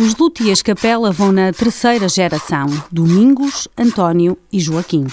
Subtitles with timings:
[0.00, 5.06] Os Lutias Capela vão na terceira geração: Domingos, António e Joaquim.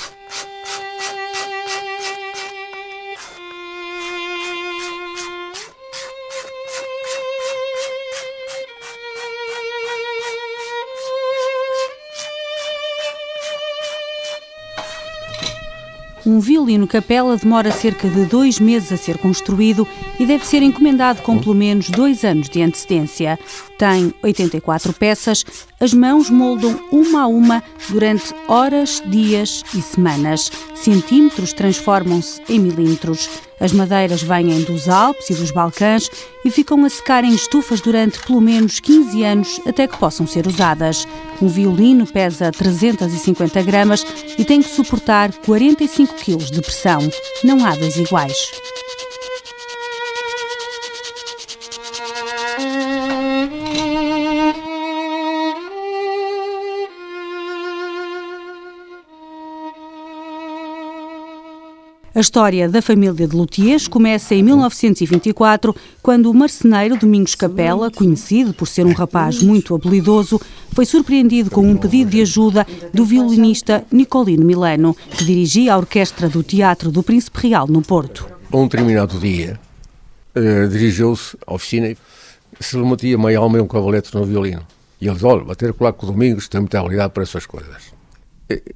[16.28, 19.88] Um violino capela demora cerca de dois meses a ser construído
[20.20, 23.40] e deve ser encomendado com pelo menos dois anos de antecedência.
[23.78, 25.46] Tem 84 peças,
[25.80, 30.52] as mãos moldam uma a uma durante horas, dias e semanas.
[30.74, 33.30] Centímetros transformam-se em milímetros.
[33.60, 36.10] As madeiras vêm dos Alpes e dos Balcãs
[36.44, 40.48] e ficam a secar em estufas durante pelo menos 15 anos até que possam ser
[40.48, 41.08] usadas.
[41.42, 44.06] Um violino pesa 350 gramas
[44.38, 47.00] e tem que suportar 45 kg de pressão.
[47.44, 48.36] Não há dois iguais.
[62.18, 68.56] A história da família de Luthiers começa em 1924, quando o marceneiro Domingos Capela, conhecido
[68.56, 70.42] por ser um rapaz muito habilidoso,
[70.74, 76.28] foi surpreendido com um pedido de ajuda do violinista Nicolino Milano, que dirigia a orquestra
[76.28, 78.28] do Teatro do Príncipe Real no Porto.
[78.52, 79.60] Um determinado dia,
[80.36, 81.98] uh, dirigiu-se à oficina e
[82.60, 84.66] se lhe metia meia alma e um cavalete no violino.
[85.00, 87.96] E ele disse, olha, bater colar com o Domingos tem muita habilidade para essas coisas.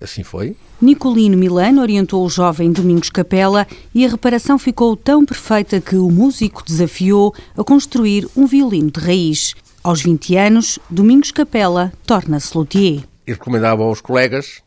[0.02, 0.56] Assim foi.
[0.82, 6.10] Nicolino Milano orientou o jovem Domingos Capela e a reparação ficou tão perfeita que o
[6.10, 9.56] músico desafiou a construir um violino de raiz.
[9.84, 13.04] Aos 20 anos, Domingos Capela torna-se luthier.
[13.26, 14.62] E recomendava aos colegas,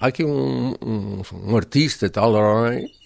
[0.00, 2.32] há aqui um, um, um artista e tal,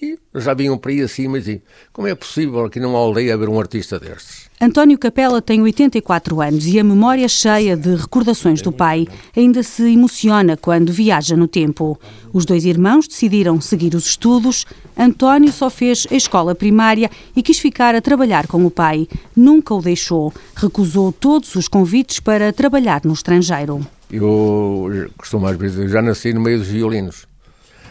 [0.00, 1.60] e já vinham para aí acima e diziam,
[1.92, 4.44] como é possível aqui numa aldeia haver um artista destes?
[4.60, 9.06] António Capela tem 84 anos e a memória cheia de recordações do pai.
[9.36, 11.98] Ainda se emociona quando viaja no tempo.
[12.32, 14.64] Os dois irmãos decidiram seguir os estudos.
[14.96, 19.08] António só fez a escola primária e quis ficar a trabalhar com o pai.
[19.36, 20.32] Nunca o deixou.
[20.54, 23.84] Recusou todos os convites para trabalhar no estrangeiro.
[24.10, 27.26] Eu costumo às vezes, já nasci no meio dos violinos.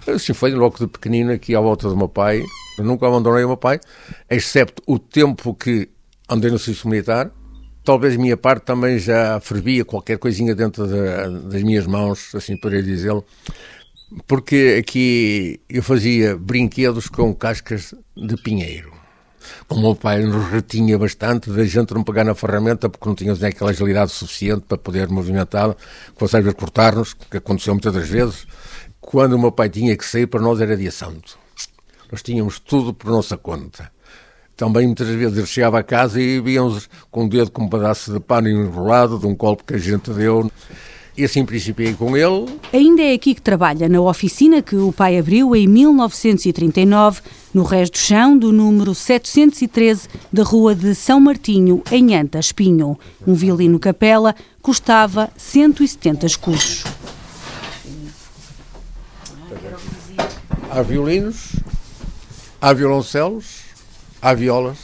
[0.08, 2.44] Assim foi logo de pequenino aqui à volta do meu pai.
[2.78, 3.80] Eu nunca abandonei o meu pai,
[4.30, 5.90] excepto o tempo que
[6.30, 7.32] andei no serviço militar.
[7.84, 12.56] Talvez a minha parte também já fervia qualquer coisinha dentro de, das minhas mãos, assim
[12.56, 13.26] para dizê-lo,
[14.26, 19.03] porque aqui eu fazia brinquedos com cascas de pinheiro.
[19.70, 23.44] O meu pai nos retinha bastante da gente não pegar na ferramenta porque não tínhamos
[23.44, 25.76] aquela agilidade suficiente para poder movimentar,
[26.16, 28.46] consegue cortar-nos, que aconteceu muitas das vezes.
[29.00, 31.38] Quando o meu pai tinha que sair, para nós era dia santo.
[32.12, 33.92] Nós tínhamos tudo por nossa conta.
[34.56, 38.14] Também muitas vezes ele chegava a casa e víamos com o dedo com um pedaço
[38.14, 40.50] de pano enrolado de um copo que a gente deu.
[41.16, 42.60] E assim principiei com ele.
[42.74, 47.22] Ainda é aqui que trabalha, na oficina que o pai abriu em 1939,
[47.54, 52.98] no resto do chão do número 713 da Rua de São Martinho, em Anta Espinho.
[53.28, 56.84] Um violino capela custava 170 escudos.
[60.72, 61.58] Há violinos,
[62.60, 63.60] há violoncelos,
[64.20, 64.80] há violas.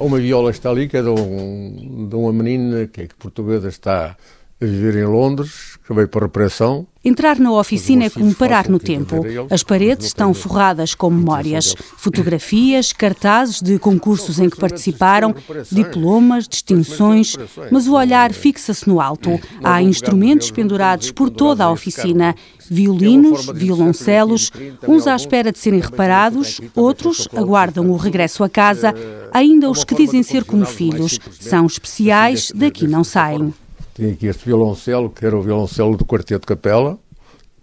[0.00, 4.16] Uma viola está ali, que é de, um, de uma menina que é portuguesa, está
[4.64, 6.86] a viver em Londres, que veio para a repressão.
[7.04, 9.22] Entrar na oficina é como parar no tempo.
[9.50, 15.34] As paredes estão forradas com memórias, fotografias, cartazes de concursos em que participaram,
[15.70, 17.36] diplomas, distinções,
[17.70, 19.38] mas o olhar fixa-se no alto.
[19.62, 22.34] Há instrumentos pendurados por toda a oficina,
[22.70, 24.50] violinos, violoncelos,
[24.88, 28.94] uns à espera de serem reparados, outros aguardam o regresso a casa,
[29.30, 33.52] ainda os que dizem ser como filhos, são especiais, daqui não saem.
[33.94, 36.98] Tinha aqui este violoncelo, que era o violoncelo do Quarteto Capela,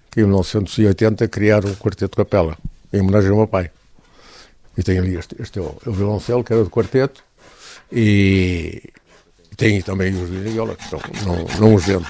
[0.10, 2.57] que em 1980 criaram o Quarteto Capela,
[2.92, 3.69] em homenagem ao meu pai.
[4.78, 7.24] E tem ali este, este é o, o violoncelo, que era do quarteto,
[7.92, 8.81] e,
[9.57, 12.07] tem também os viola, que estão, não, não os vendo.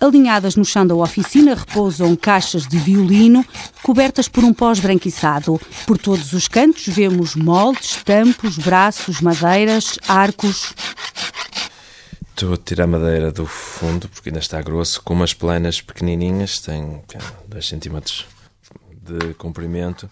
[0.00, 3.44] Alinhadas no chão da oficina repousam caixas de violino
[3.82, 5.60] cobertas por um pó esbranquiçado.
[5.86, 10.74] Por todos os cantos vemos moldes, tampos, braços, madeiras, arcos.
[12.30, 17.02] Estou a tirar madeira do fundo porque ainda está grosso, com umas planas pequenininhas, tem
[17.46, 18.00] 2 cm
[19.02, 20.08] de comprimento,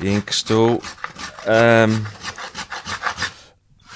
[0.00, 0.80] em que estou
[1.44, 1.88] a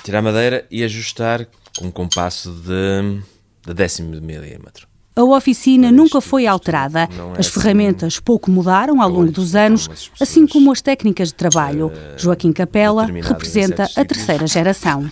[0.02, 1.46] tirar madeira e ajustar
[1.78, 3.22] com um compasso de,
[3.64, 4.91] de décimo de milímetro.
[5.14, 7.00] A oficina nunca foi alterada.
[7.02, 7.06] É
[7.38, 11.92] as assim ferramentas pouco mudaram ao longo dos anos, assim como as técnicas de trabalho.
[12.16, 15.10] Joaquim Capela representa a terceira geração.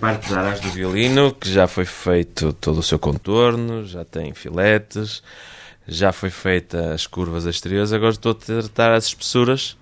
[0.00, 4.34] parte da arás do violino, que já foi feito todo o seu contorno, já tem
[4.34, 5.22] filetes,
[5.86, 9.76] já foi feita as curvas exteriores, agora estou a tratar as espessuras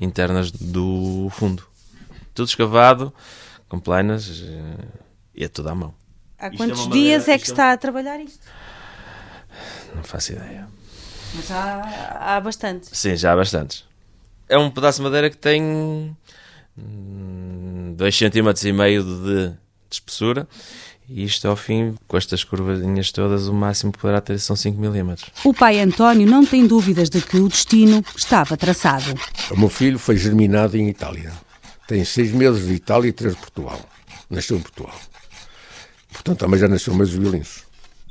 [0.00, 1.64] internas do fundo.
[2.32, 3.12] Tudo escavado,
[3.68, 4.84] com planas, eh,
[5.34, 5.92] e é tudo à mão.
[6.38, 8.46] Há quantos é dias é que é está a trabalhar isto?
[9.94, 10.66] Não faço ideia.
[11.34, 11.82] Mas já
[12.20, 12.88] há bastante.
[12.92, 13.84] Sim, já há bastantes.
[14.48, 16.16] É um pedaço de madeira que tem
[16.76, 19.56] 2 cm e meio de, de
[19.90, 20.48] espessura
[21.08, 24.78] e isto ao fim, com estas curvadinhas todas, o máximo que poderá ter são 5
[24.78, 25.30] milímetros.
[25.42, 29.14] O pai António não tem dúvidas de que o destino estava traçado.
[29.50, 31.32] O meu filho foi germinado em Itália.
[31.86, 33.80] Tem seis meses de Itália e três de Portugal.
[34.28, 34.94] Nasceu em Portugal.
[36.12, 37.62] Portanto, também já nasceu mais os violinos.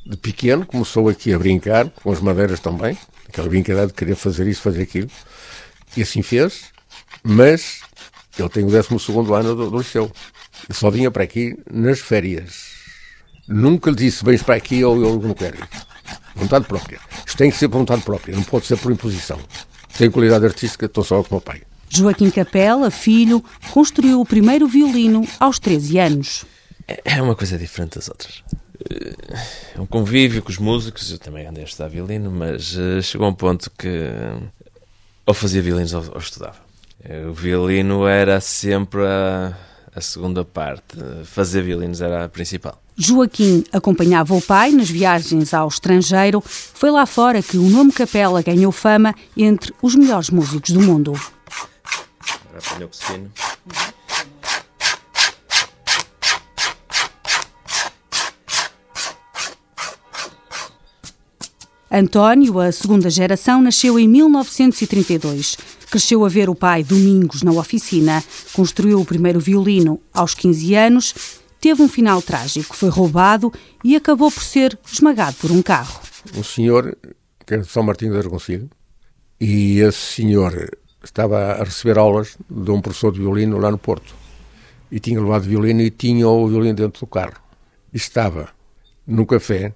[0.10, 2.98] De pequeno, começou aqui a brincar, com as madeiras também.
[3.28, 5.10] Aquela brincadeira de querer fazer isso, fazer aquilo.
[5.98, 6.72] E assim fez.
[7.22, 7.82] Mas
[8.40, 8.88] ele tem o 12
[9.34, 10.10] ano do, do liceu.
[10.70, 12.78] Eu só vinha para aqui nas férias.
[13.50, 15.68] Nunca lhe disse, bens para aqui ou eu não quero ir.
[16.36, 17.02] Vontade própria.
[17.26, 19.38] Isto tem que ser por vontade própria, não pode ser por imposição.
[19.98, 21.64] Tenho qualidade artística, estou só com o meu pai.
[21.90, 26.46] Joaquim Capela, filho, construiu o primeiro violino aos 13 anos.
[26.88, 28.44] É, é uma coisa diferente das outras.
[29.76, 31.12] É um convívio com os músicos.
[31.12, 34.10] Eu também andei a estudar violino, mas eh, chegou a um ponto que
[35.26, 36.56] ou fazia violinos ou, ou estudava.
[37.30, 39.54] O violino era sempre a,
[39.96, 40.98] a segunda parte.
[41.26, 42.82] Fazer violinos era a principal.
[42.96, 46.42] Joaquim acompanhava o pai nas viagens ao estrangeiro.
[46.42, 51.14] Foi lá fora que o nome Capela ganhou fama entre os melhores músicos do mundo.
[52.46, 53.97] Agora apanhou o
[61.90, 65.58] António, a segunda geração, nasceu em 1932.
[65.90, 71.16] Cresceu a ver o pai domingos na oficina, construiu o primeiro violino aos 15 anos,
[71.62, 73.54] teve um final trágico, foi roubado
[73.86, 76.02] e acabou por ser esmagado por um carro.
[76.36, 76.98] Um senhor,
[77.46, 78.70] que era de São Martinho de Argoncilho,
[79.40, 80.70] e esse senhor
[81.02, 84.14] estava a receber aulas de um professor de violino lá no Porto.
[84.92, 87.36] E tinha levado violino e tinha o violino dentro do carro.
[87.94, 88.50] E estava
[89.06, 89.74] no café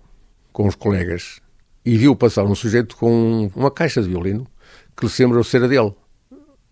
[0.51, 1.39] com os colegas
[1.85, 4.47] e viu passar um sujeito com uma caixa de violino
[4.95, 5.93] que lhe sembrou ser a dele.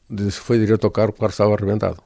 [0.10, 2.02] Disse, foi direto ao carro, o carro estava arrebentado.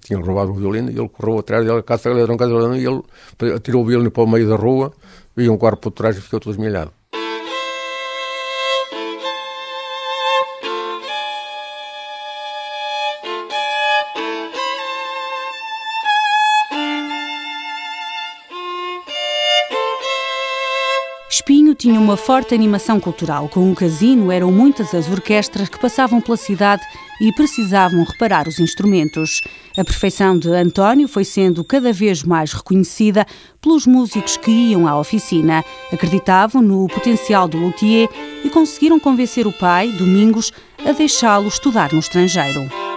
[0.00, 3.60] Tinham roubado o violino e ele correu atrás dele, caça ladrão, caça ladrão, e ele
[3.60, 4.92] tirou o violino para o meio da rua,
[5.34, 6.92] veio um carro por trás e ficou todo esmilhado.
[21.80, 23.48] Tinha uma forte animação cultural.
[23.48, 26.82] Com o casino eram muitas as orquestras que passavam pela cidade
[27.18, 29.40] e precisavam reparar os instrumentos.
[29.78, 33.26] A perfeição de António foi sendo cada vez mais reconhecida
[33.62, 35.64] pelos músicos que iam à oficina.
[35.90, 38.10] Acreditavam no potencial do luthier
[38.44, 40.52] e conseguiram convencer o pai, Domingos,
[40.84, 42.89] a deixá-lo estudar no estrangeiro.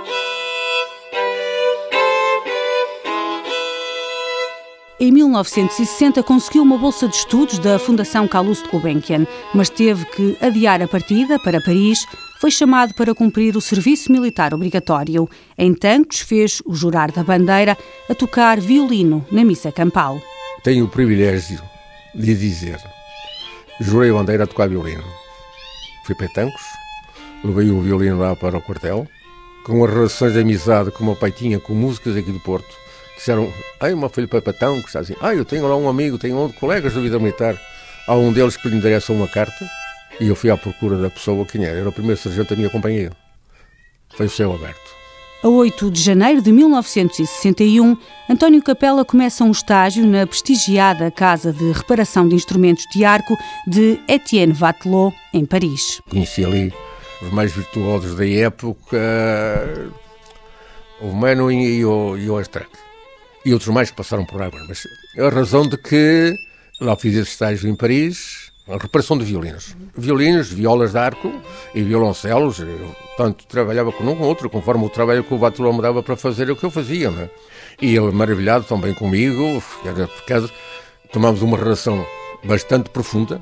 [5.04, 10.82] Em 1960 conseguiu uma bolsa de estudos da Fundação Calouste Gulbenkian, mas teve que adiar
[10.82, 12.06] a partida para Paris.
[12.40, 15.28] Foi chamado para cumprir o serviço militar obrigatório.
[15.58, 17.78] Em Tancos fez o jurar da bandeira
[18.10, 20.22] a tocar violino na missa campal.
[20.64, 21.62] Tenho o privilégio
[22.16, 22.80] de dizer:
[23.82, 25.04] jurei a bandeira a tocar violino.
[26.06, 26.64] Fui para Tancos,
[27.44, 29.06] levei o violino lá para o quartel,
[29.66, 32.83] com as relações de amizade que o meu pai tinha com músicas aqui do Porto
[33.24, 36.18] disseram, ai, uma filha para Patão, que está assim, ai, eu tenho lá um amigo,
[36.18, 37.56] tenho um colegas da vida militar,
[38.06, 39.66] há um deles que lhe endereça uma carta,
[40.20, 41.80] e eu fui à procura da pessoa, quem era?
[41.80, 43.12] Era o primeiro sargento da minha companhia.
[44.16, 44.94] Foi o céu aberto.
[45.42, 47.98] A 8 de janeiro de 1961,
[48.30, 54.00] António Capela começa um estágio na prestigiada Casa de Reparação de Instrumentos de Arco de
[54.08, 56.02] Etienne Vatelot, em Paris.
[56.10, 56.74] Conheci ali
[57.22, 58.98] os mais virtuosos da época,
[61.02, 62.36] o Mano e o, e o
[63.46, 64.64] e outros mais que passaram por água.
[64.68, 66.36] Mas a razão de que
[66.80, 69.76] lá fiz esse estágio em Paris, a reparação de violinos.
[69.96, 71.32] Violinos, violas de arco
[71.76, 72.60] e violoncelos.
[72.60, 76.02] Eu, tanto trabalhava com um com outro, conforme o trabalho que o Batelão me dava
[76.02, 77.12] para fazer o que eu fazia.
[77.12, 77.30] Né?
[77.82, 80.50] E ele maravilhado também comigo, era por causa,
[81.12, 82.06] tomámos uma relação
[82.44, 83.42] bastante profunda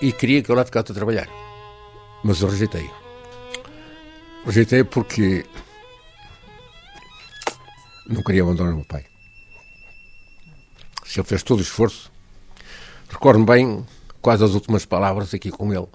[0.00, 1.28] e queria que eu lá ficasse a trabalhar.
[2.24, 2.90] Mas eu rejeitei.
[4.44, 5.44] Rejeitei porque
[8.08, 9.09] não queria abandonar o meu pai
[11.10, 12.10] se ele fez todo o esforço.
[13.08, 13.86] Recordo-me bem
[14.22, 15.88] quase as últimas palavras aqui com ele.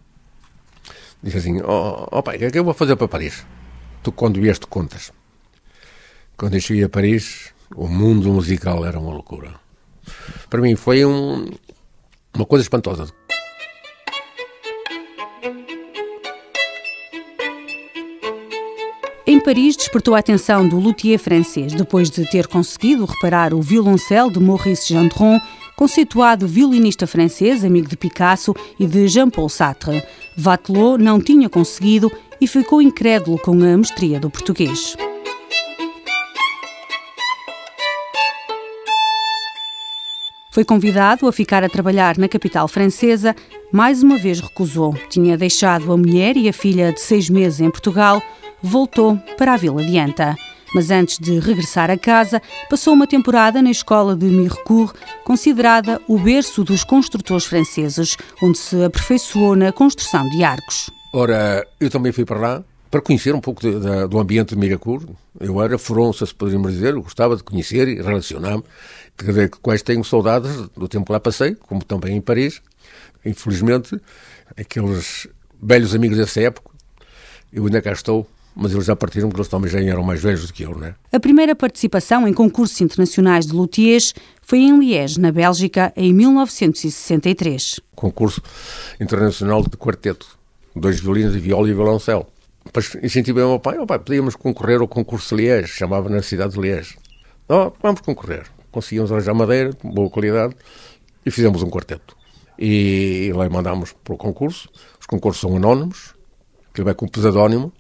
[1.24, 3.46] Diz assim: Ó oh, oh, pai, o que é que eu vou fazer para Paris?
[4.04, 5.14] Tu, quando vieste, contas.
[6.36, 9.56] Quando eu cheguei a Paris, O mundo musical era uma loucura.
[10.50, 11.50] Para mim foi um,
[12.34, 13.08] uma coisa espantosa.
[19.36, 24.32] Em Paris, despertou a atenção do luthier francês depois de ter conseguido reparar o violoncelo
[24.32, 25.38] de Maurice Gendron,
[25.76, 30.02] conceituado violinista francês, amigo de Picasso e de Jean-Paul Sartre.
[30.38, 34.96] Vatelot não tinha conseguido e ficou incrédulo com a mestria do português.
[40.50, 43.36] Foi convidado a ficar a trabalhar na capital francesa,
[43.70, 44.96] mais uma vez recusou.
[45.10, 48.24] Tinha deixado a mulher e a filha de seis meses em Portugal,
[48.62, 50.36] voltou para a Vila de Anta.
[50.74, 54.94] Mas antes de regressar a casa, passou uma temporada na escola de Mirecourt,
[55.24, 60.90] considerada o berço dos construtores franceses, onde se aperfeiçoou na construção de arcos.
[61.14, 64.58] Ora, eu também fui para lá para conhecer um pouco de, de, do ambiente de
[64.58, 65.08] Mirecourt.
[65.40, 68.64] Eu era fronça, se poderíamos dizer, eu gostava de conhecer e relacionar-me
[69.18, 72.62] dizer, quais tenho saudades do tempo que lá passei, como também em Paris.
[73.26, 74.00] Infelizmente,
[74.58, 75.28] aqueles
[75.62, 76.72] velhos amigos dessa época,
[77.52, 80.48] eu ainda cá estou, mas eles já partiram porque eles também já eram mais velhos
[80.48, 80.96] do que eu, né?
[81.12, 87.80] A primeira participação em concursos internacionais de luthiers foi em Liège, na Bélgica, em 1963.
[87.96, 88.42] Concurso
[89.00, 90.28] internacional de quarteto,
[90.76, 92.26] dois violinos e viola e violoncelo.
[92.64, 96.22] Depois incentivei o meu pai, oh, pai, podíamos concorrer ao concurso de Liège, chamava na
[96.22, 96.98] cidade de Liège.
[97.48, 98.46] Oh, vamos concorrer
[98.76, 100.54] conseguimos arranjar madeira, de boa qualidade,
[101.26, 102.18] e fizemos um quarteto.
[102.60, 104.70] E, lá mandámos para o concurso.
[105.00, 106.14] Os concursos são anónimos,
[106.74, 107.72] que vai com o pesadónimo,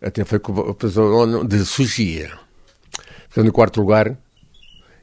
[0.00, 2.30] até foi com o pesadónimo de Sugia.
[3.28, 4.16] Ficando em quarto lugar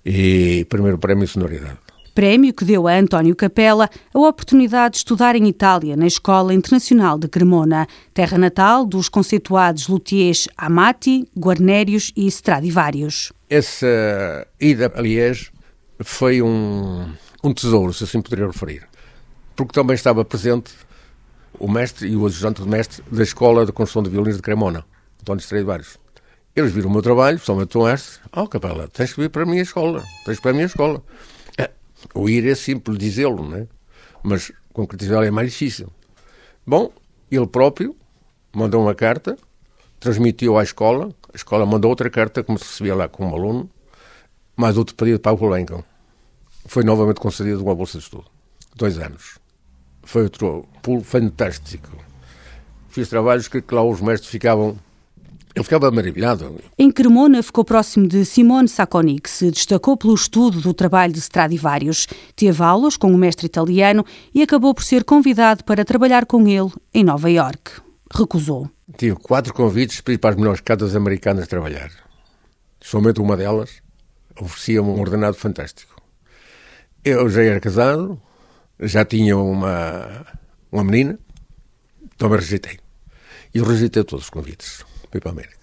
[0.05, 1.77] e primeiro prémio em sonoridade.
[2.13, 7.19] Prémio que deu a António Capella a oportunidade de estudar em Itália, na Escola Internacional
[7.19, 13.31] de Cremona, terra natal dos conceituados luthiers Amati, Guarnerius e Stradivarius.
[13.47, 15.51] Essa ida a Liège
[15.99, 17.07] foi um,
[17.43, 18.87] um tesouro, se assim poderia referir,
[19.55, 20.71] porque também estava presente
[21.59, 24.85] o mestre e o ajudante de mestre da Escola de Construção de Violinos de Cremona,
[25.21, 25.97] António Stradivarius.
[26.55, 29.45] Eles viram o meu trabalho, somente o mestre, oh Capela, tens que vir para a
[29.45, 31.03] minha escola, tens para a minha escola.
[31.57, 31.69] É,
[32.13, 33.67] o ir é simples dizê-lo, né?
[34.23, 35.89] mas concretizá-lo é mais difícil.
[36.65, 36.91] Bom,
[37.31, 37.95] ele próprio
[38.53, 39.37] mandou uma carta,
[39.99, 43.69] transmitiu à escola, a escola mandou outra carta, como se recebia lá como aluno,
[44.55, 45.83] mais outro pedido para o Gulbenkian.
[46.65, 48.25] Foi novamente concedido uma bolsa de estudo.
[48.75, 49.39] Dois anos.
[50.07, 51.89] Foi outro pulo fantástico.
[52.87, 54.77] Fiz trabalhos que, que lá os mestres ficavam
[55.53, 56.55] ele ficava maravilhado.
[56.77, 61.19] Em Cremona ficou próximo de Simone Sacconi, que se destacou pelo estudo do trabalho de
[61.19, 62.07] Stradivarius.
[62.35, 66.71] Teve aulas com o mestre italiano e acabou por ser convidado para trabalhar com ele
[66.93, 67.81] em Nova York.
[68.13, 68.69] Recusou.
[68.97, 71.91] Tive quatro convites para ir para as melhores casas americanas trabalhar.
[72.79, 73.81] Somente uma delas
[74.39, 76.01] oferecia-me um ordenado fantástico.
[77.03, 78.21] Eu já era casado,
[78.79, 80.25] já tinha uma,
[80.71, 81.19] uma menina,
[82.17, 82.79] também rejeitei.
[83.53, 84.85] E rejeitei todos os convites
[85.17, 85.55] ir para a América.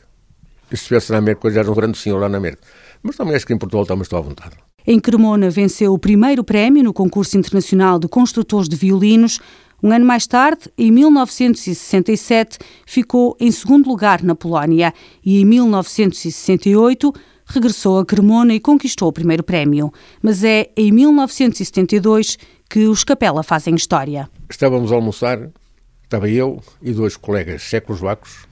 [0.71, 2.63] E se estivesse na América, já era um grande senhor lá na América.
[3.03, 4.57] Mas também acho que em Portugal também estou à vontade.
[4.87, 9.41] Em Cremona venceu o primeiro prémio no concurso internacional de construtores de violinos,
[9.83, 17.13] um ano mais tarde, em 1967, ficou em segundo lugar na Polónia e em 1968
[17.47, 19.93] regressou a Cremona e conquistou o primeiro prémio.
[20.23, 24.29] Mas é em 1972 que os Capela fazem história.
[24.49, 25.51] Estávamos a almoçar,
[26.03, 28.47] estava eu e dois colegas checoslovacos,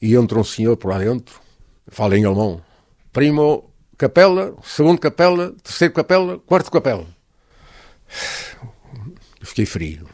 [0.00, 1.40] e entra um senhor por lá dentro,
[1.88, 2.60] fala em alemão.
[3.12, 7.06] Primo Capela, segundo Capela, terceiro Capela, quarto Capela.
[9.40, 10.08] Eu fiquei frio.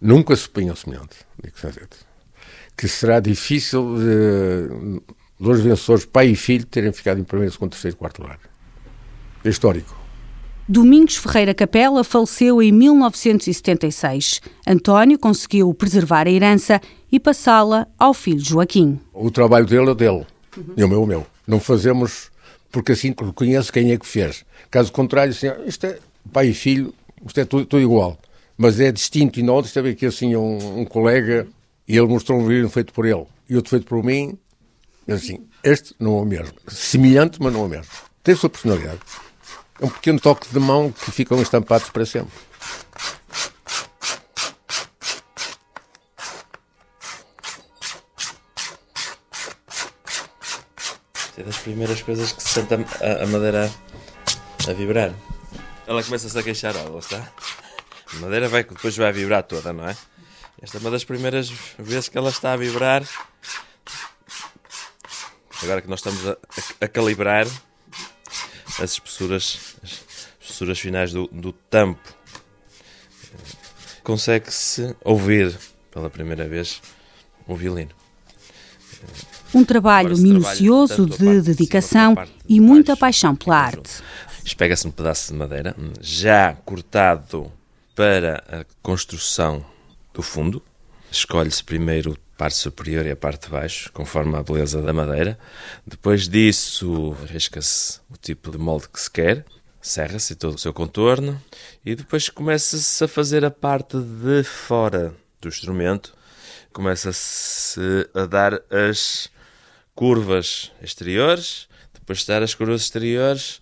[0.00, 1.16] Nunca se punha semelhante,
[2.76, 5.00] que será difícil de,
[5.38, 8.38] dois vencedores, pai e filho, terem ficado em primeiro, segundo, terceiro e quarto lugar.
[9.44, 9.94] É histórico.
[10.66, 14.40] Domingos Ferreira Capela faleceu em 1976.
[14.66, 16.80] António conseguiu preservar a herança
[17.12, 18.98] e passá-la ao filho Joaquim.
[19.12, 20.26] O trabalho dele é dele
[20.56, 20.74] uhum.
[20.76, 21.26] e o meu é o meu.
[21.46, 22.30] Não fazemos
[22.72, 24.44] porque assim reconhece quem é que fez.
[24.70, 25.98] Caso contrário, assim, isto é
[26.32, 28.18] pai e filho, isto é tudo, tudo igual
[28.56, 31.46] mas é distinto e não esteve aqui assim um, um colega
[31.86, 33.26] e ele mostrou um vídeo feito por ele.
[33.48, 34.38] E outro feito por mim.
[35.08, 36.54] Assim, este não é o mesmo.
[36.66, 37.92] Semelhante, mas não é o mesmo.
[38.22, 39.00] Tem a sua personalidade.
[39.80, 42.32] É um pequeno toque de mão que ficam estampados para sempre.
[51.36, 53.70] É das primeiras coisas que se sente a, a madeira
[54.66, 55.12] a, a vibrar.
[55.86, 57.28] Ela começa-se a queixar, ó, está?
[58.14, 59.96] A madeira vai, depois vai vibrar toda, não é?
[60.64, 63.06] Esta é uma das primeiras vezes que ela está a vibrar.
[65.62, 66.38] Agora que nós estamos a,
[66.80, 67.46] a calibrar
[68.80, 70.00] as espessuras, as
[70.40, 72.00] espessuras finais do, do tampo,
[74.02, 75.54] consegue-se ouvir
[75.90, 76.80] pela primeira vez
[77.46, 77.92] o violino.
[79.52, 82.14] Um trabalho minucioso de dedicação
[82.48, 84.02] e muita paixão pela arte.
[84.42, 87.52] Espega-se um pedaço de madeira já cortado
[87.94, 89.73] para a construção
[90.14, 90.62] do fundo.
[91.10, 95.38] Escolhe-se primeiro a parte superior e a parte de baixo, conforme a beleza da madeira.
[95.86, 99.44] Depois disso, arrisca-se o tipo de molde que se quer,
[99.82, 101.40] serra-se todo o seu contorno
[101.84, 106.16] e depois começa-se a fazer a parte de fora do instrumento.
[106.72, 109.28] Começa-se a dar as
[109.94, 113.60] curvas exteriores, depois de dar as curvas exteriores,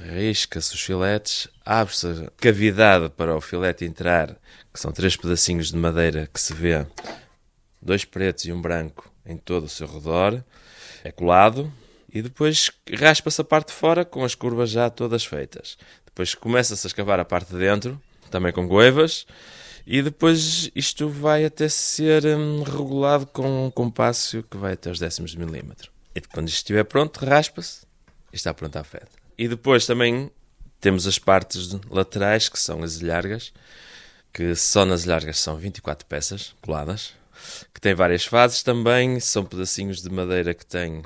[0.00, 4.36] risca-se os filetes, abre-se a cavidade para o filete entrar,
[4.74, 6.84] que são três pedacinhos de madeira que se vê,
[7.80, 10.42] dois pretos e um branco em todo o seu redor,
[11.04, 11.72] é colado
[12.12, 15.78] e depois raspa-se a parte de fora com as curvas já todas feitas.
[16.04, 18.02] Depois começa-se a escavar a parte de dentro,
[18.32, 19.26] também com goivas,
[19.86, 24.98] e depois isto vai até ser hum, regulado com um compasso que vai até os
[24.98, 25.92] décimos de milímetro.
[26.16, 27.82] E quando isto estiver pronto, raspa-se
[28.32, 29.10] e está pronto à festa.
[29.38, 30.30] E depois também
[30.80, 33.52] temos as partes laterais, que são as ilhargas,
[34.34, 37.12] que só nas ilhargas são 24 peças coladas,
[37.72, 41.04] que têm várias fases também, são pedacinhos de madeira que têm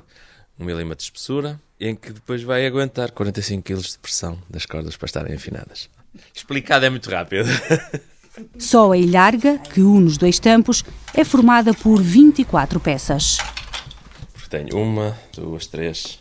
[0.59, 4.97] 1 milímetro de espessura, em que depois vai aguentar 45 kg de pressão das cordas
[4.97, 5.91] para estarem afinadas.
[6.35, 7.49] Explicado é muito rápido.
[8.59, 10.83] Só a ilharga, que une os dois tampos,
[11.13, 13.37] é formada por 24 peças.
[14.49, 16.19] Tenho uma, duas, três,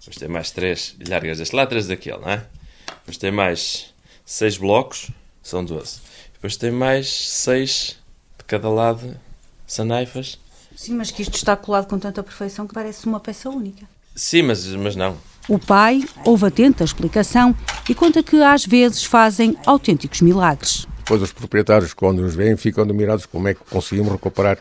[0.00, 2.44] depois tem mais três ilhargas deste lado, três daquele, não é?
[2.88, 6.00] Depois tem mais seis blocos, são 12.
[6.42, 7.96] Depois tem mais seis
[8.36, 9.16] de cada lado,
[9.64, 10.40] sanaifas.
[10.74, 13.86] Sim, mas que isto está colado com tanta perfeição que parece uma peça única.
[14.16, 15.16] Sim, mas, mas não.
[15.48, 17.56] O pai ouve atenta a explicação
[17.88, 20.84] e conta que às vezes fazem autênticos milagres.
[20.98, 24.58] Depois os proprietários, quando nos veem, ficam admirados como é que conseguimos recuperar.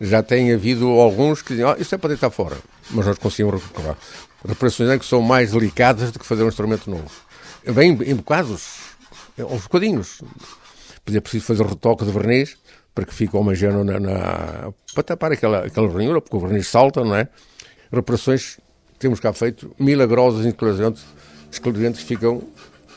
[0.00, 2.56] Já tem havido alguns que dizem, oh, isso é para deitar fora,
[2.90, 3.98] mas nós conseguimos recuperar.
[4.48, 7.10] Reparações que são mais delicadas do que fazer um instrumento novo.
[7.66, 8.78] Vem em bocados,
[9.38, 10.22] aos bocadinhos.
[11.04, 12.56] Depois é preciso fazer retoque de verniz
[12.94, 17.02] para que fique homogéneo na, na, para tapar aquela, aquela ranhura, porque o verniz salta,
[17.02, 17.28] não é?
[17.90, 18.58] Reparações
[18.98, 21.04] temos cá feito milagrosas, esclarecentes,
[21.50, 22.42] esclarecentes ficam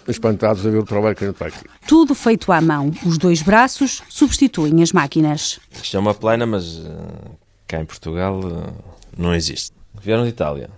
[0.07, 1.65] espantados a ver o trabalho que a gente faz aqui.
[1.87, 2.91] Tudo feito à mão.
[3.05, 5.59] Os dois braços substituem as máquinas.
[5.71, 7.37] Isto é uma plana, mas uh,
[7.67, 8.73] cá em Portugal uh,
[9.17, 9.73] não existe.
[9.99, 10.69] Vieram de Itália.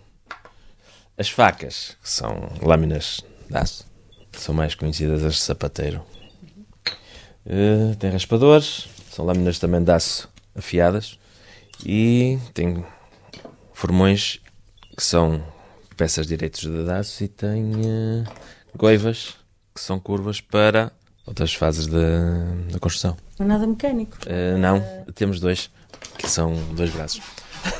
[1.18, 3.86] As facas, que são lâminas de aço,
[4.32, 6.02] são mais conhecidas as de sapateiro.
[7.48, 11.18] Uh, tem raspadores, são lâminas também de aço afiadas
[11.86, 12.84] e tem
[13.74, 14.42] formões
[14.98, 15.42] que são
[15.96, 18.24] peças direitos de aço e tem uh,
[18.76, 19.36] goivas
[19.74, 20.92] que são curvas para
[21.26, 23.16] outras fases da, construção.
[23.40, 24.18] Não é nada mecânico?
[24.26, 24.84] Uh, não,
[25.16, 25.70] temos dois,
[26.18, 27.22] que são dois braços.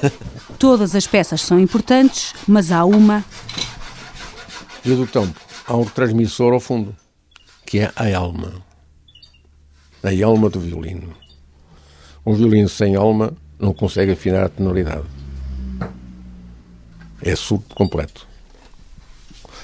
[0.58, 3.26] Todas as peças são importantes, mas há uma.
[4.86, 6.96] E do tampo, há um transmissor ao fundo,
[7.66, 8.66] que é a alma.
[10.04, 11.14] A alma do violino.
[12.26, 15.06] Um violino sem alma não consegue afinar a tonalidade.
[17.22, 18.28] É surdo completo.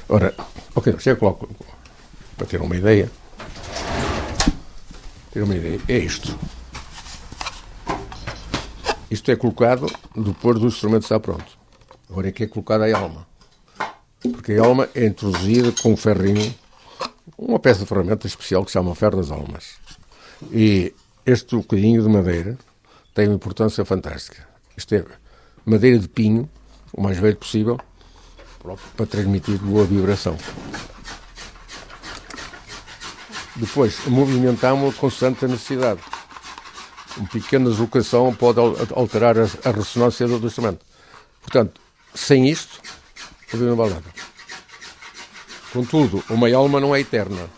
[0.09, 0.33] Ora,
[0.75, 1.49] ok, já coloco
[2.35, 3.11] para ter uma ideia.
[5.31, 5.79] Ter uma ideia.
[5.87, 6.37] É isto.
[9.09, 11.57] Isto é colocado depois do instrumento estar pronto.
[12.09, 13.27] Agora é que é colocada a alma.
[14.19, 16.53] Porque a alma é introduzida com um ferrinho,
[17.37, 19.82] uma peça de ferramenta especial que se chama ferro das almas.
[20.51, 20.93] E
[21.25, 22.57] este bocadinho de madeira
[23.13, 24.47] tem uma importância fantástica.
[24.75, 25.05] Isto é
[25.65, 26.49] madeira de pinho,
[26.91, 27.79] o mais velho possível,
[28.97, 30.37] para transmitir boa vibração.
[33.55, 36.01] Depois, movimentamos-la constante a necessidade
[37.17, 38.59] uma pequena deslocação pode
[38.93, 40.85] alterar a, ressonância do, instrumento.
[41.41, 41.79] Portanto,
[42.13, 42.81] sem isto,
[43.53, 44.05] não vale nada.
[45.71, 47.49] Contudo, uma alma não é eterna,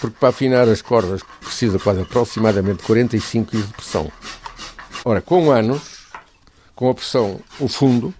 [0.00, 4.10] porque para afinar as cordas precisa quase aproximadamente 45 kg de pressão.
[5.04, 5.82] Ora, com anos,
[6.74, 8.12] com a pressão, o fundo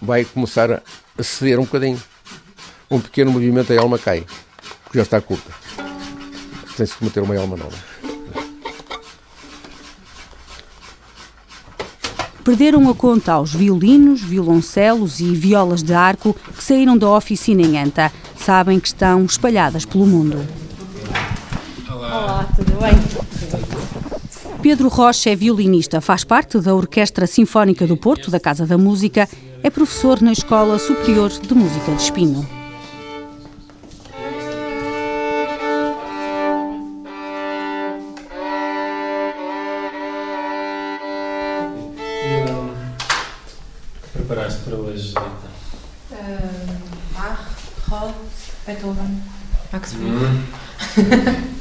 [0.00, 2.00] vai começar a ceder um bocadinho.
[2.90, 4.24] Um pequeno movimento, a alma cai,
[4.84, 5.50] porque já está curta.
[6.76, 7.94] Tem-se que meter uma alma nova.
[12.44, 17.78] perderam a conta aos violinos, violoncelos e violas de arco que saíram da oficina em
[17.78, 18.12] Anta.
[18.36, 20.63] Sabem que estão espalhadas pelo mundo.
[22.24, 22.94] Olá, tudo bem?
[24.62, 29.28] Pedro Rocha é violinista, faz parte da Orquestra Sinfónica do Porto, da Casa da Música,
[29.62, 32.48] é professor na Escola Superior de Música de Espinho.
[44.14, 45.20] preparaste para hoje, Rita?
[46.10, 46.78] Uh,
[47.12, 47.50] Bach,
[47.90, 48.14] Roth,
[48.66, 49.22] Beethoven,
[49.70, 49.94] Max.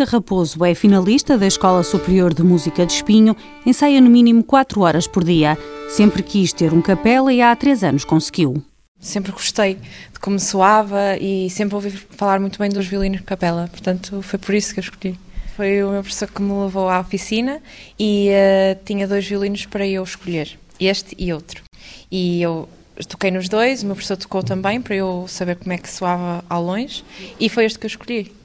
[0.00, 3.36] Rita Raposo é finalista da Escola Superior de Música de Espinho,
[3.66, 5.58] ensaia no mínimo 4 horas por dia.
[5.90, 8.62] Sempre quis ter um capela e há 3 anos conseguiu.
[8.98, 13.68] Sempre gostei de como soava e sempre ouvi falar muito bem dos violinos de capela,
[13.68, 15.18] portanto foi por isso que eu escolhi.
[15.54, 17.60] Foi o meu professor que me levou à oficina
[17.98, 21.62] e uh, tinha dois violinos para eu escolher, este e outro.
[22.10, 22.66] E eu
[23.06, 26.42] toquei nos dois, o meu professor tocou também para eu saber como é que soava
[26.48, 27.04] ao longe
[27.38, 28.39] e foi este que eu escolhi.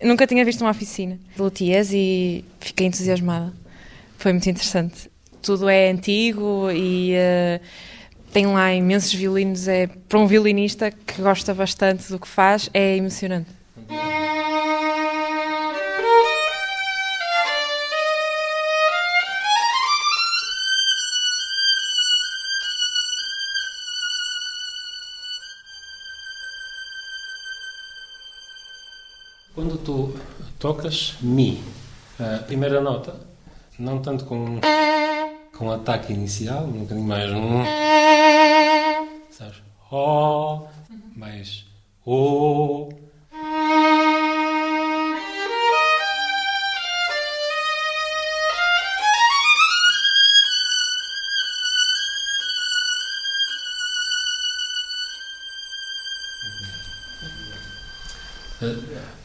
[0.00, 3.52] Eu nunca tinha visto uma oficina de luthiers e fiquei entusiasmada.
[4.16, 5.10] Foi muito interessante.
[5.42, 7.60] Tudo é antigo e uh,
[8.32, 9.66] tem lá imensos violinos.
[9.66, 13.57] É, para um violinista que gosta bastante do que faz, é emocionante.
[29.58, 30.14] Quando tu
[30.56, 31.60] tocas Mi,
[32.16, 33.16] a primeira nota,
[33.76, 34.60] não tanto com,
[35.52, 37.64] com ataque inicial, um bocadinho mais um.
[39.32, 39.56] Sabes?
[39.90, 40.62] Ó,
[41.16, 41.64] mais
[42.06, 42.88] O.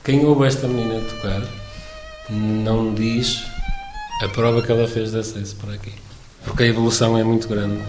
[0.04, 1.42] Quem ouve esta menina tocar
[2.30, 3.42] não diz
[4.22, 5.94] a prova que ela fez de acesso por aqui.
[6.44, 7.82] Porque a evolução é muito grande.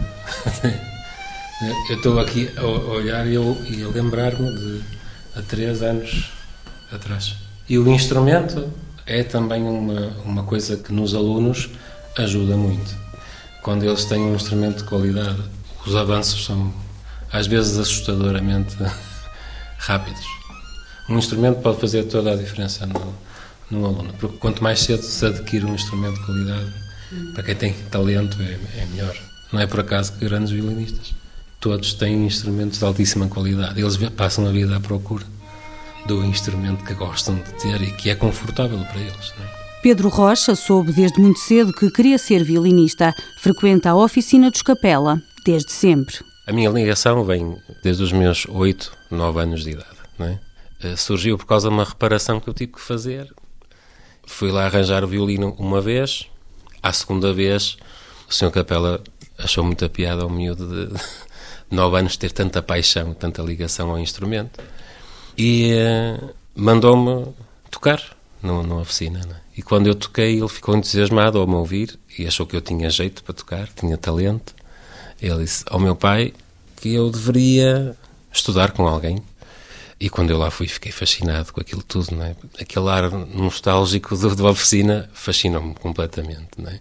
[1.91, 4.85] Eu estou aqui a olhar e, a lembrar-me de
[5.35, 6.31] há três anos
[6.93, 7.35] atrás.
[7.69, 8.73] E o instrumento
[9.07, 11.69] é também uma, uma coisa que nos alunos
[12.17, 12.95] ajuda muito.
[13.61, 15.43] Quando eles têm um instrumento de qualidade,
[15.85, 16.73] os avanços são
[17.33, 18.77] às vezes assustadoramente
[19.79, 20.44] rápidos
[21.09, 23.15] um instrumento pode fazer toda a diferença no,
[23.71, 26.73] no aluno, porque quanto mais cedo se adquire um instrumento de qualidade,
[27.35, 29.17] para quem tem talento é, é melhor.
[29.53, 31.15] Não é por acaso que grandes violinistas
[31.61, 33.81] todos têm instrumentos de altíssima qualidade.
[33.81, 35.25] Eles passam a vida à procura
[36.07, 39.33] do instrumento que gostam de ter e que é confortável para eles.
[39.41, 39.65] É?
[39.83, 43.15] Pedro Rocha soube desde muito cedo que queria ser violinista.
[43.41, 46.17] Frequenta a oficina dos Capela, desde sempre.
[46.47, 49.97] A minha ligação vem desde os meus 8, 9 anos de idade.
[50.19, 50.39] Não é?
[50.85, 53.35] Eh, surgiu por causa de uma reparação que eu tive que fazer.
[54.27, 56.29] Fui lá arranjar o violino uma vez,
[56.83, 57.79] à segunda vez
[58.29, 58.51] o Sr.
[58.51, 59.03] Capela
[59.39, 61.01] achou muita piada ao miúdo de
[61.75, 64.63] nove anos ter tanta paixão, tanta ligação ao instrumento
[65.37, 67.35] e uh, mandou-me
[67.71, 68.01] tocar
[68.43, 69.21] numa oficina.
[69.21, 69.37] Né?
[69.57, 72.91] E quando eu toquei, ele ficou entusiasmado ao me ouvir e achou que eu tinha
[72.91, 74.55] jeito para tocar, tinha talento.
[75.21, 76.35] Ele disse ao meu pai
[76.77, 77.97] que eu deveria
[78.31, 79.23] estudar com alguém
[80.05, 82.37] e quando eu lá fui, fiquei fascinado com aquilo tudo, não é?
[82.61, 86.79] Aquele ar nostálgico do, da oficina fascinou-me completamente, não é?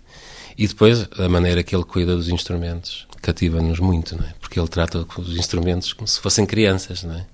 [0.57, 4.33] E depois, a maneira que ele cuida dos instrumentos cativa-nos muito, não é?
[4.41, 7.25] Porque ele trata os instrumentos como se fossem crianças, não é?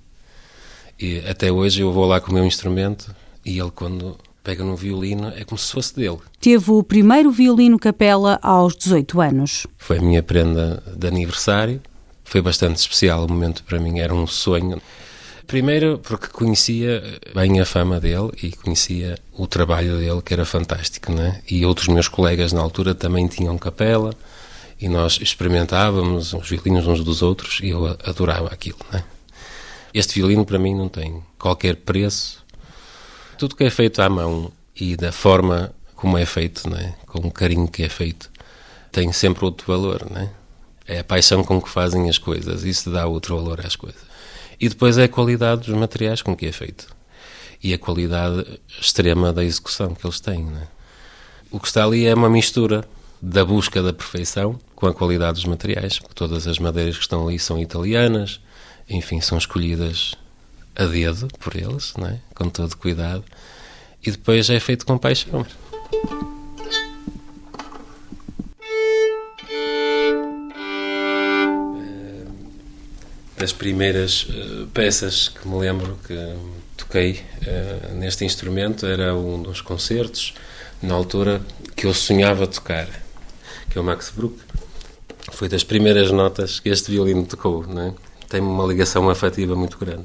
[0.96, 3.12] E até hoje eu vou lá com o meu instrumento
[3.44, 6.18] e ele, quando pega no violino, é como se fosse dele.
[6.40, 9.66] Teve o primeiro violino capela aos 18 anos.
[9.76, 11.82] Foi a minha prenda de aniversário.
[12.22, 14.80] Foi bastante especial o momento para mim, era um sonho.
[15.50, 17.02] Primeiro porque conhecia
[17.34, 21.42] bem a fama dele e conhecia o trabalho dele, que era fantástico, né?
[21.50, 24.14] E outros meus colegas na altura também tinham capela
[24.80, 29.02] e nós experimentávamos os violinos uns dos outros e eu adorava aquilo, né?
[29.92, 32.44] Este violino para mim não tem qualquer preço.
[33.36, 36.94] Tudo que é feito à mão e da forma como é feito, né?
[37.08, 38.30] Com o carinho que é feito,
[38.92, 40.30] tem sempre outro valor, né?
[40.86, 44.09] É a paixão com que fazem as coisas, isso dá outro valor às coisas.
[44.60, 46.86] E depois é a qualidade dos materiais com que é feito.
[47.62, 50.44] E a qualidade extrema da execução que eles têm.
[50.44, 50.68] Né?
[51.50, 52.86] O que está ali é uma mistura
[53.22, 57.26] da busca da perfeição com a qualidade dos materiais, porque todas as madeiras que estão
[57.26, 58.40] ali são italianas,
[58.88, 60.14] enfim, são escolhidas
[60.74, 62.18] a dedo por eles, não é?
[62.34, 63.24] com todo cuidado,
[64.04, 65.44] e depois é feito com paixão.
[73.40, 76.14] Das primeiras uh, peças que me lembro que
[76.76, 80.34] toquei uh, neste instrumento era um dos concertos,
[80.82, 81.40] na altura
[81.74, 82.86] que eu sonhava tocar,
[83.70, 84.36] que é o Max Bruch.
[85.32, 87.94] Foi das primeiras notas que este violino tocou, é?
[88.28, 90.04] Tem uma ligação afetiva muito grande.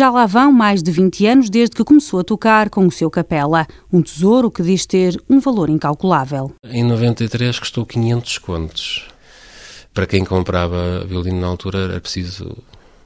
[0.00, 3.10] Já lá vão mais de 20 anos desde que começou a tocar com o seu
[3.10, 6.54] capela, um tesouro que diz ter um valor incalculável.
[6.64, 9.06] Em 93 custou 500 contos.
[9.92, 12.56] Para quem comprava violino na altura era preciso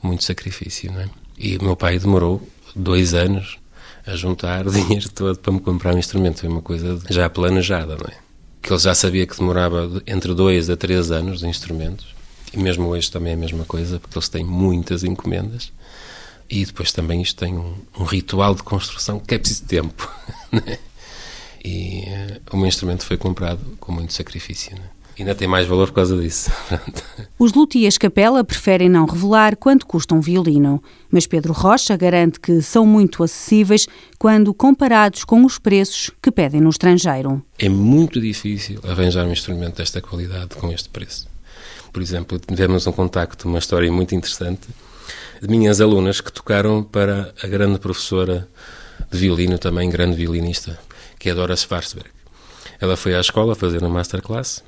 [0.01, 1.09] muito sacrifício, não é?
[1.37, 2.41] E o meu pai demorou
[2.77, 3.59] dois anos
[4.07, 6.43] a juntar o dinheiro todo para me comprar um instrumento.
[6.43, 8.15] Foi uma coisa já planejada, não é?
[8.63, 12.15] Que ele já sabia que demorava entre dois a três anos de instrumentos.
[12.53, 15.73] E mesmo hoje também é a mesma coisa, porque eles têm muitas encomendas.
[16.55, 20.09] E depois também isto tem um, um ritual de construção que é preciso tempo.
[20.53, 20.79] Né?
[21.65, 24.73] E uh, o meu instrumento foi comprado com muito sacrifício.
[24.77, 24.83] Né?
[25.19, 26.49] Ainda tem mais valor por causa disso.
[27.37, 32.63] Os luthiers capela preferem não revelar quanto custa um violino, mas Pedro Rocha garante que
[32.63, 37.43] são muito acessíveis quando comparados com os preços que pedem no estrangeiro.
[37.59, 41.27] É muito difícil arranjar um instrumento desta qualidade com este preço.
[41.93, 44.69] Por exemplo, tivemos um contacto, uma história muito interessante
[45.43, 48.49] minhas alunas que tocaram para a grande professora
[49.11, 50.79] de violino, também grande violinista,
[51.19, 52.11] que é Dora Schwarzberg.
[52.81, 54.63] Ela foi à escola fazer uma masterclass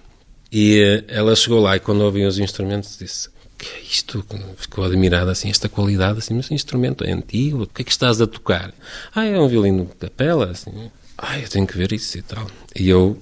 [0.51, 4.25] e eh, ela chegou lá e quando ouviu os instrumentos disse que é isto?
[4.57, 7.91] Ficou admirada assim, esta qualidade, assim, mas o instrumento é antigo, o que é que
[7.91, 8.73] estás a tocar?
[9.15, 10.91] Ah, é um violino de capela, assim.
[11.17, 12.47] Ah, eu tenho que ver isso e tal.
[12.75, 13.21] E eu,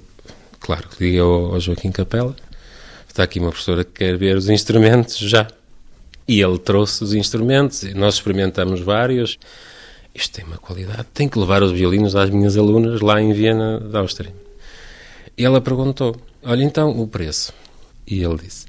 [0.59, 2.35] claro, liguei ao Joaquim Capela,
[3.09, 5.47] está aqui uma professora que quer ver os instrumentos já.
[6.27, 9.39] E ele trouxe os instrumentos, nós experimentamos vários.
[10.15, 11.07] Isto tem uma qualidade.
[11.13, 14.35] Tenho que levar os violinos às minhas alunas lá em Viena, da Áustria.
[15.37, 17.53] E ela perguntou: Olha, então o preço.
[18.07, 18.67] E ele disse: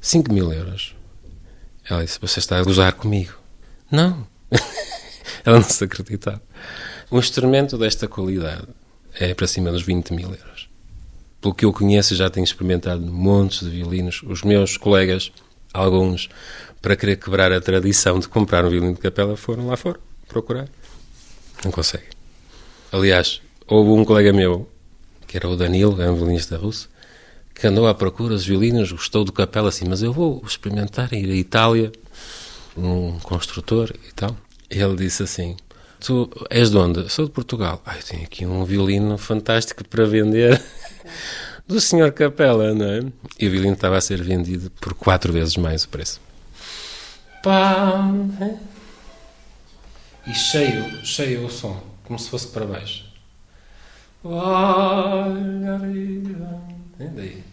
[0.00, 0.94] 5 mil euros.
[1.88, 3.32] Ela disse: Você está a gozar comigo?
[3.90, 4.26] Não.
[5.44, 6.42] ela não se acreditava.
[7.10, 8.66] Um instrumento desta qualidade
[9.18, 10.68] é para cima dos 20 mil euros.
[11.40, 14.22] Pelo que eu conheço, já tenho experimentado montes de violinos.
[14.26, 15.30] Os meus colegas,
[15.72, 16.28] alguns
[16.84, 20.68] para querer quebrar a tradição de comprar um violino de capela, foram lá fora procurar.
[21.64, 22.04] Não consegue.
[22.92, 24.68] Aliás, houve um colega meu,
[25.26, 26.90] que era o Danilo, é um violinista russo,
[27.54, 31.30] que andou à procura dos violinos, gostou do capela assim, mas eu vou experimentar ir
[31.30, 31.90] à Itália,
[32.76, 34.36] um construtor e tal.
[34.68, 35.56] Ele disse assim:
[35.98, 37.08] Tu és de onde?
[37.08, 37.80] Sou de Portugal.
[37.86, 40.62] Ah, eu tenho aqui um violino fantástico para vender
[41.66, 43.00] do senhor Capela, não é?
[43.40, 46.20] E o violino estava a ser vendido por quatro vezes mais o preço.
[47.44, 48.10] Pá,
[50.26, 53.04] e cheio, cheio o som, como se fosse para baixo.
[54.24, 55.78] Olha,
[56.98, 57.44] é daí.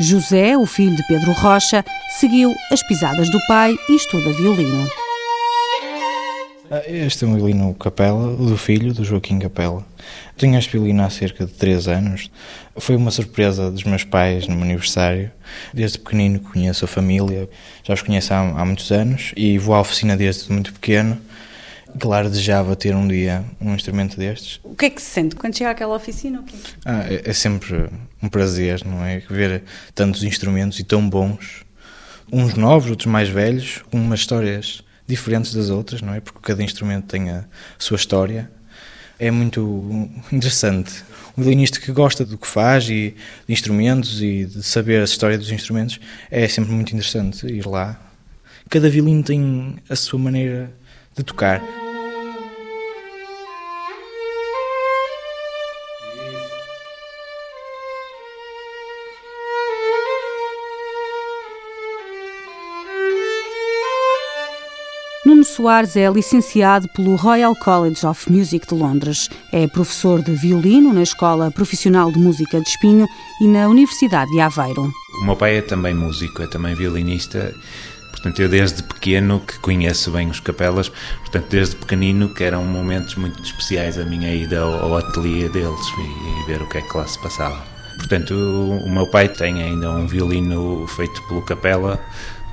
[0.00, 1.84] José, o filho de Pedro Rocha,
[2.18, 5.05] seguiu as pisadas do pai e estuda violino.
[6.68, 9.86] Ah, este é um violino Capela, do filho, do Joaquim Capela.
[10.36, 12.30] Tenho este violino há cerca de 3 anos.
[12.76, 15.30] Foi uma surpresa dos meus pais no meu aniversário.
[15.72, 17.48] Desde pequenino conheço a família,
[17.84, 21.20] já os conheço há, há muitos anos e vou à oficina desde muito pequeno.
[22.00, 24.58] Claro, desejava ter um dia um instrumento destes.
[24.64, 26.44] O que é que se sente quando chega àquela oficina?
[26.84, 27.88] Ah, é, é sempre
[28.20, 29.22] um prazer, não é?
[29.30, 29.62] Ver
[29.94, 31.64] tantos instrumentos e tão bons.
[32.32, 36.20] Uns novos, outros mais velhos, com umas histórias diferentes das outras, não é?
[36.20, 37.44] Porque cada instrumento tem a
[37.78, 38.50] sua história.
[39.18, 41.04] É muito interessante.
[41.36, 43.14] Um violinista que gosta do que faz e
[43.46, 48.00] de instrumentos e de saber a história dos instrumentos é sempre muito interessante ir lá.
[48.68, 50.70] Cada violino tem a sua maneira
[51.16, 51.62] de tocar.
[65.56, 69.30] Soares é licenciado pelo Royal College of Music de Londres.
[69.50, 73.08] É professor de violino na Escola Profissional de Música de Espinho
[73.40, 74.92] e na Universidade de Aveiro.
[75.18, 77.54] O meu pai é também músico, é também violinista.
[78.10, 80.90] Portanto, eu desde pequeno que conheço bem os capelas,
[81.20, 86.42] portanto, desde pequenino que eram momentos muito especiais a minha ida ao, ateliê deles e,
[86.42, 87.64] e ver o que é que lá se passava.
[87.96, 91.98] Portanto, o meu pai tem ainda um violino feito pelo Capela,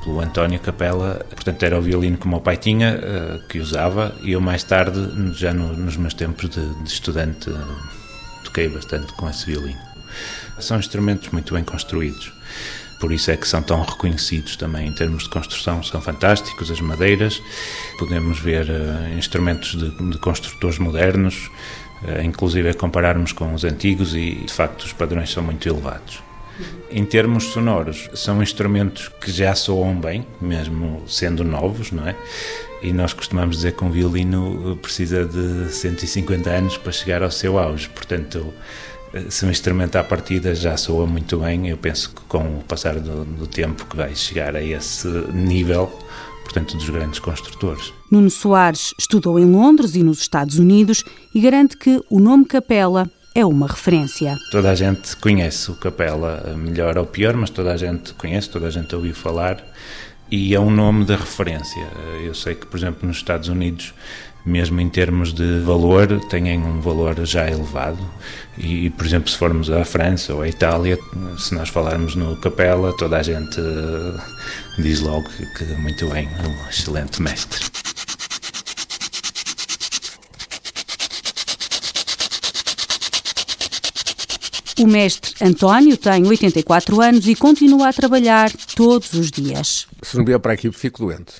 [0.03, 4.13] pelo António Capela, portanto era o violino que o meu pai tinha, uh, que usava,
[4.21, 4.99] e eu mais tarde,
[5.33, 7.77] já no, nos meus tempos de, de estudante, uh,
[8.43, 9.79] toquei bastante com esse violino.
[10.59, 12.31] São instrumentos muito bem construídos,
[12.99, 16.81] por isso é que são tão reconhecidos também em termos de construção, são fantásticos, as
[16.81, 17.41] madeiras,
[17.97, 21.49] podemos ver uh, instrumentos de, de, construtores modernos,
[22.21, 26.21] inclusive a compararmos com os antigos e de facto os padrões são muito elevados.
[26.91, 32.15] Em termos sonoros, são instrumentos que já soam bem, mesmo sendo novos, não é?
[32.81, 37.57] E nós costumamos dizer que um violino precisa de 150 anos para chegar ao seu
[37.57, 38.53] auge, portanto,
[39.29, 42.99] se um instrumento à partida já soa muito bem, eu penso que com o passar
[42.99, 45.87] do, do tempo que vai chegar a esse nível,
[46.43, 47.93] portanto, dos grandes construtores.
[48.11, 53.09] Nuno Soares estudou em Londres e nos Estados Unidos e garante que o nome Capela
[53.35, 54.37] é uma referência.
[54.51, 58.67] Toda a gente conhece o Capela, melhor ou pior, mas toda a gente conhece, toda
[58.67, 59.63] a gente ouviu falar
[60.29, 61.87] e é um nome de referência.
[62.23, 63.93] Eu sei que, por exemplo, nos Estados Unidos,
[64.45, 67.99] mesmo em termos de valor, têm um valor já elevado.
[68.57, 70.97] E, por exemplo, se formos à França ou à Itália,
[71.37, 73.61] se nós falarmos no Capela, toda a gente
[74.77, 77.72] diz logo que, muito bem, um excelente mestre.
[84.83, 89.87] O mestre António tem 84 anos e continua a trabalhar todos os dias.
[90.01, 91.35] Se não vier para aqui, fico doente.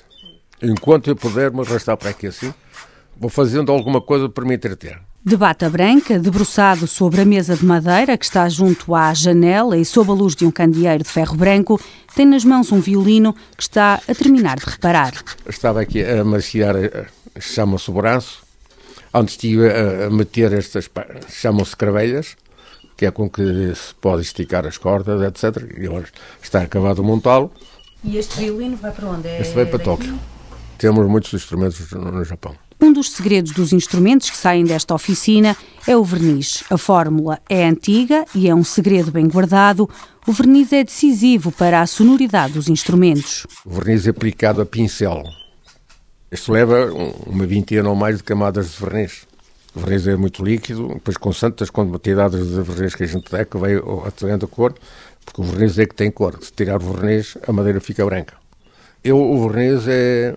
[0.62, 2.54] Enquanto eu puder me arrastar para aqui assim,
[3.14, 4.98] vou fazendo alguma coisa para me entreter.
[5.22, 9.84] De bata branca, debruçado sobre a mesa de madeira que está junto à janela e
[9.84, 11.78] sob a luz de um candeeiro de ferro branco,
[12.16, 15.12] tem nas mãos um violino que está a terminar de reparar.
[15.46, 17.04] Estava aqui a maciar, eh,
[17.38, 18.42] chama-se braço,
[19.12, 20.88] onde estive a meter estas,
[21.28, 22.36] chamam-se cravelhas,
[23.04, 25.62] que é com que se pode esticar as cordas, etc.
[25.78, 26.06] E agora
[26.42, 27.52] está acabado de montá-lo.
[28.02, 29.28] E este violino vai para onde?
[29.28, 29.90] É este vai para daqui?
[29.90, 30.18] Tóquio.
[30.78, 32.54] Temos muitos instrumentos no Japão.
[32.80, 36.64] Um dos segredos dos instrumentos que saem desta oficina é o verniz.
[36.70, 39.88] A fórmula é antiga e é um segredo bem guardado.
[40.26, 43.46] O verniz é decisivo para a sonoridade dos instrumentos.
[43.66, 45.22] O verniz é aplicado a pincel.
[46.32, 46.90] Isto leva
[47.26, 49.26] uma vintena ou mais de camadas de verniz.
[49.74, 53.56] Verniz é muito líquido, depois com tantas quantidades de verniz que a gente der, que
[53.56, 53.74] vai
[54.06, 54.72] atraindo a cor,
[55.24, 56.38] porque o verniz é que tem cor.
[56.40, 58.36] Se tirar o verniz, a madeira fica branca.
[59.02, 60.36] Eu, o verniz é,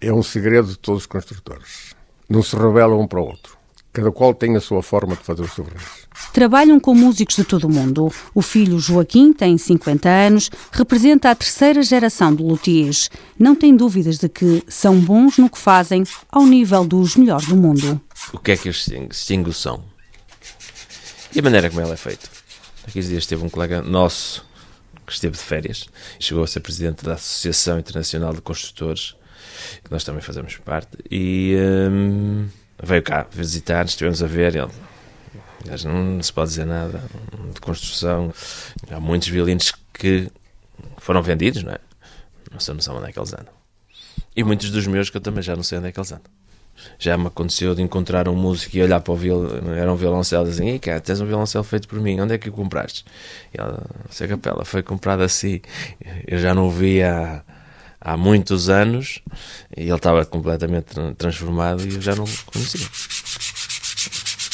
[0.00, 1.94] é um segredo de todos os construtores.
[2.28, 3.51] Não se revela um para o outro.
[3.92, 6.08] Cada qual tem a sua forma de fazer o seu verniz.
[6.32, 8.10] Trabalham com músicos de todo o mundo.
[8.34, 13.10] O filho Joaquim tem 50 anos, representa a terceira geração de luthiers.
[13.38, 17.56] Não tem dúvidas de que são bons no que fazem ao nível dos melhores do
[17.56, 18.00] mundo.
[18.32, 19.84] O que é que os distingue o som?
[21.34, 22.30] E a maneira como ele é feito.
[22.86, 24.44] Aqui dias teve um colega nosso
[25.06, 29.14] que esteve de férias, chegou a ser presidente da Associação Internacional de Construtores,
[29.84, 31.56] que nós também fazemos parte, e
[31.90, 32.46] hum,
[32.82, 34.72] veio cá visitar, estivemos a ver, ele
[35.84, 37.02] não se pode dizer nada
[37.52, 38.32] de construção.
[38.90, 40.30] Há muitos violinos que
[40.98, 41.78] foram vendidos, não é?
[42.50, 43.52] Não sei noção onde é que eles andam.
[44.34, 46.30] E muitos dos meus que eu também já não sei onde é que eles andam.
[46.98, 50.46] Já me aconteceu de encontrar um músico e olhar para o violão, era um violoncelo,
[50.46, 53.04] e dizer: Ei, cara, tens um violoncelo feito por mim, onde é que o compraste?
[53.54, 53.76] E ele,
[54.10, 55.60] se a capela foi comprada assim,
[56.26, 57.44] eu já não o vi há,
[58.04, 59.20] há muitos anos
[59.76, 62.86] e ele estava completamente transformado e eu já não o conhecia.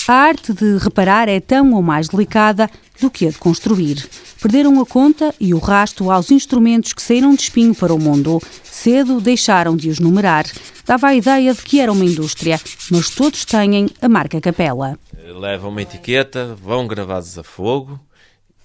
[0.06, 2.70] A arte de reparar é tão ou mais delicada
[3.00, 4.08] do que a de construir.
[4.40, 8.40] Perderam a conta e o rasto aos instrumentos que saíram de espinho para o mundo.
[8.62, 10.46] Cedo deixaram de os numerar.
[10.86, 14.98] Dava a ideia de que era uma indústria, mas todos têm a marca Capela.
[15.38, 18.00] Levam uma etiqueta, vão gravados a fogo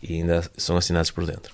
[0.02, 1.54] e ainda são assinados por dentro.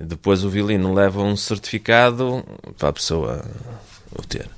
[0.00, 2.42] Depois o violino leva um certificado
[2.78, 3.44] para a pessoa
[4.16, 4.48] o ter.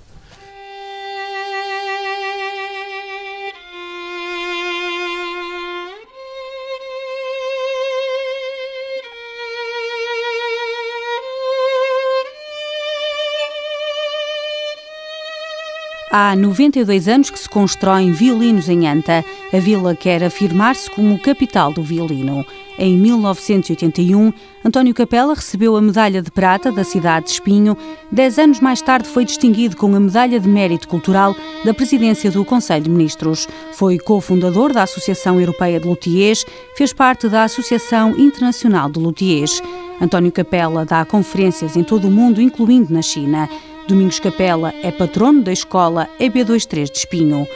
[16.14, 19.24] Há 92 anos que se constroem violinos em Anta.
[19.50, 22.44] A vila quer afirmar-se como capital do violino.
[22.78, 24.30] Em 1981,
[24.62, 27.74] António Capela recebeu a medalha de prata da cidade de Espinho.
[28.10, 31.34] Dez anos mais tarde foi distinguido com a medalha de mérito cultural
[31.64, 33.48] da presidência do Conselho de Ministros.
[33.72, 36.44] Foi cofundador da Associação Europeia de Luthiers,
[36.76, 39.62] fez parte da Associação Internacional de Luthiers.
[39.98, 43.48] António Capela dá conferências em todo o mundo, incluindo na China.
[43.88, 47.46] Domingos Capela é patrono da escola EB23 de Espinho.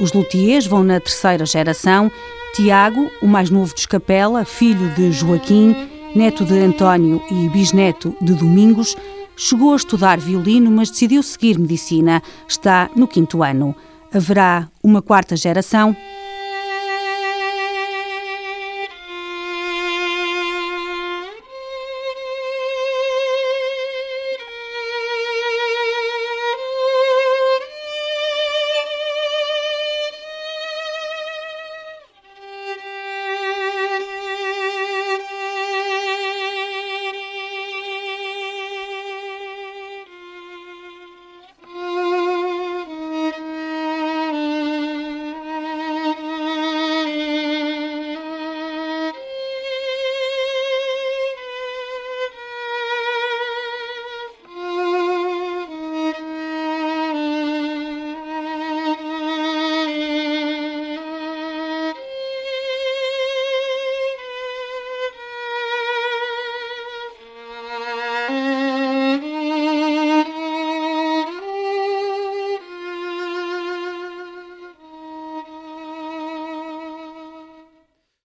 [0.00, 2.10] Os luthiers vão na terceira geração.
[2.54, 8.34] Tiago, o mais novo dos Capela, filho de Joaquim, neto de António e bisneto de
[8.34, 8.96] Domingos,
[9.36, 12.20] chegou a estudar violino, mas decidiu seguir medicina.
[12.48, 13.74] Está no quinto ano.
[14.12, 15.96] Haverá uma quarta geração